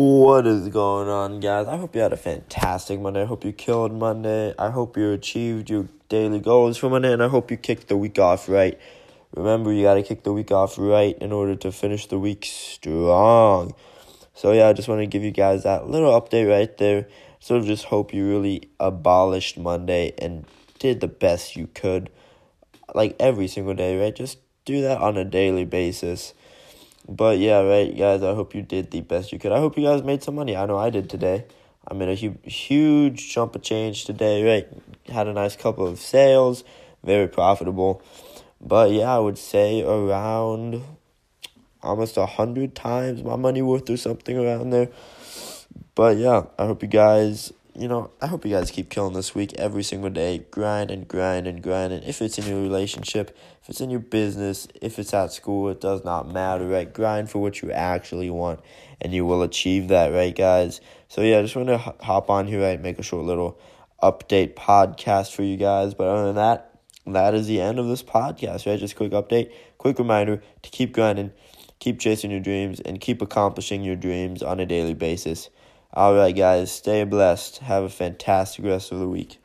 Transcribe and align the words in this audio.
What 0.00 0.46
is 0.46 0.68
going 0.68 1.08
on, 1.08 1.40
guys? 1.40 1.66
I 1.66 1.76
hope 1.76 1.96
you 1.96 2.02
had 2.02 2.12
a 2.12 2.16
fantastic 2.16 3.00
Monday. 3.00 3.22
I 3.22 3.24
hope 3.24 3.44
you 3.44 3.50
killed 3.50 3.92
Monday. 3.92 4.54
I 4.56 4.70
hope 4.70 4.96
you 4.96 5.10
achieved 5.10 5.68
your 5.68 5.88
daily 6.08 6.38
goals 6.38 6.78
for 6.78 6.88
Monday, 6.88 7.12
and 7.12 7.20
I 7.20 7.26
hope 7.26 7.50
you 7.50 7.56
kicked 7.56 7.88
the 7.88 7.96
week 7.96 8.16
off 8.16 8.48
right. 8.48 8.78
Remember, 9.34 9.72
you 9.72 9.82
got 9.82 9.94
to 9.94 10.04
kick 10.04 10.22
the 10.22 10.32
week 10.32 10.52
off 10.52 10.78
right 10.78 11.18
in 11.18 11.32
order 11.32 11.56
to 11.56 11.72
finish 11.72 12.06
the 12.06 12.16
week 12.16 12.44
strong. 12.44 13.74
So, 14.34 14.52
yeah, 14.52 14.68
I 14.68 14.72
just 14.72 14.86
want 14.86 15.00
to 15.00 15.06
give 15.08 15.24
you 15.24 15.32
guys 15.32 15.64
that 15.64 15.88
little 15.88 16.12
update 16.12 16.48
right 16.48 16.78
there. 16.78 17.08
So, 17.40 17.60
just 17.60 17.86
hope 17.86 18.14
you 18.14 18.24
really 18.24 18.70
abolished 18.78 19.58
Monday 19.58 20.14
and 20.16 20.44
did 20.78 21.00
the 21.00 21.08
best 21.08 21.56
you 21.56 21.66
could, 21.74 22.08
like 22.94 23.16
every 23.18 23.48
single 23.48 23.74
day, 23.74 24.00
right? 24.00 24.14
Just 24.14 24.38
do 24.64 24.80
that 24.80 24.98
on 24.98 25.16
a 25.16 25.24
daily 25.24 25.64
basis. 25.64 26.34
But 27.06 27.38
yeah, 27.38 27.60
right, 27.60 27.96
guys, 27.96 28.22
I 28.22 28.34
hope 28.34 28.54
you 28.54 28.62
did 28.62 28.90
the 28.90 29.00
best 29.00 29.32
you 29.32 29.38
could. 29.38 29.52
I 29.52 29.58
hope 29.58 29.76
you 29.76 29.84
guys 29.84 30.02
made 30.02 30.22
some 30.22 30.34
money. 30.34 30.56
I 30.56 30.66
know 30.66 30.78
I 30.78 30.90
did 30.90 31.08
today. 31.08 31.44
I 31.86 31.94
made 31.94 32.08
a 32.08 32.14
hu- 32.14 32.38
huge 32.48 33.32
jump 33.32 33.56
of 33.56 33.62
change 33.62 34.04
today, 34.04 34.44
right? 34.44 34.68
Had 35.12 35.26
a 35.26 35.32
nice 35.32 35.56
couple 35.56 35.86
of 35.86 35.98
sales, 35.98 36.64
very 37.02 37.28
profitable. 37.28 38.02
But 38.60 38.90
yeah, 38.90 39.14
I 39.14 39.18
would 39.18 39.38
say 39.38 39.82
around 39.82 40.82
almost 41.82 42.16
a 42.16 42.26
hundred 42.26 42.74
times 42.74 43.22
my 43.22 43.36
money 43.36 43.62
worth 43.62 43.88
or 43.88 43.96
something 43.96 44.36
around 44.36 44.70
there. 44.70 44.88
But 45.94 46.16
yeah, 46.16 46.44
I 46.58 46.66
hope 46.66 46.82
you 46.82 46.88
guys 46.88 47.52
you 47.78 47.86
know, 47.86 48.10
I 48.20 48.26
hope 48.26 48.44
you 48.44 48.50
guys 48.50 48.72
keep 48.72 48.90
killing 48.90 49.14
this 49.14 49.34
week 49.34 49.54
every 49.54 49.84
single 49.84 50.10
day. 50.10 50.46
Grind 50.50 50.90
and 50.90 51.06
grind 51.06 51.46
and 51.46 51.62
grind. 51.62 51.92
And 51.92 52.02
if 52.04 52.20
it's 52.20 52.36
in 52.36 52.46
your 52.46 52.60
relationship, 52.60 53.36
if 53.62 53.68
it's 53.70 53.80
in 53.80 53.88
your 53.88 54.00
business, 54.00 54.66
if 54.82 54.98
it's 54.98 55.14
at 55.14 55.32
school, 55.32 55.68
it 55.68 55.80
does 55.80 56.04
not 56.04 56.32
matter, 56.32 56.66
right? 56.66 56.92
Grind 56.92 57.30
for 57.30 57.38
what 57.38 57.62
you 57.62 57.70
actually 57.70 58.30
want, 58.30 58.60
and 59.00 59.14
you 59.14 59.24
will 59.24 59.42
achieve 59.42 59.88
that, 59.88 60.12
right, 60.12 60.34
guys? 60.34 60.80
So, 61.08 61.22
yeah, 61.22 61.38
I 61.38 61.42
just 61.42 61.54
want 61.54 61.68
to 61.68 61.78
hop 61.78 62.30
on 62.30 62.48
here, 62.48 62.60
right? 62.60 62.80
Make 62.80 62.98
a 62.98 63.02
short 63.04 63.24
little 63.24 63.60
update 64.02 64.54
podcast 64.54 65.34
for 65.34 65.44
you 65.44 65.56
guys. 65.56 65.94
But 65.94 66.08
other 66.08 66.26
than 66.26 66.36
that, 66.36 66.80
that 67.06 67.34
is 67.34 67.46
the 67.46 67.60
end 67.60 67.78
of 67.78 67.86
this 67.86 68.02
podcast, 68.02 68.66
right? 68.66 68.78
Just 68.78 68.96
quick 68.96 69.12
update, 69.12 69.52
quick 69.78 69.98
reminder 69.98 70.42
to 70.62 70.70
keep 70.70 70.92
grinding, 70.92 71.32
keep 71.78 72.00
chasing 72.00 72.30
your 72.30 72.40
dreams, 72.40 72.80
and 72.80 73.00
keep 73.00 73.22
accomplishing 73.22 73.84
your 73.84 73.96
dreams 73.96 74.42
on 74.42 74.58
a 74.58 74.66
daily 74.66 74.94
basis. 74.94 75.48
All 75.94 76.14
right, 76.14 76.36
guys, 76.36 76.70
stay 76.70 77.04
blessed. 77.04 77.58
Have 77.58 77.82
a 77.82 77.88
fantastic 77.88 78.64
rest 78.64 78.92
of 78.92 78.98
the 78.98 79.08
week. 79.08 79.38